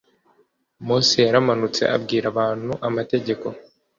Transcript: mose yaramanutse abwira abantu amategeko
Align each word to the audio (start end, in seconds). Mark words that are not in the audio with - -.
mose 0.87 1.17
yaramanutse 1.27 1.83
abwira 1.95 2.25
abantu 2.33 2.71
amategeko 2.87 3.47